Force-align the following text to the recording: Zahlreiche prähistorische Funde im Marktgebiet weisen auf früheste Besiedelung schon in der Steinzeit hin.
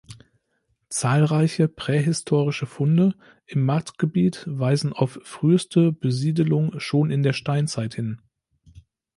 Zahlreiche 0.89 1.67
prähistorische 1.67 2.65
Funde 2.65 3.13
im 3.45 3.63
Marktgebiet 3.65 4.43
weisen 4.47 4.93
auf 4.93 5.19
früheste 5.21 5.91
Besiedelung 5.91 6.79
schon 6.79 7.11
in 7.11 7.21
der 7.21 7.33
Steinzeit 7.33 7.93
hin. 7.93 8.19